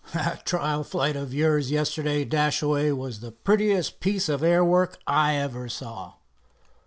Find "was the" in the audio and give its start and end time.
2.93-3.31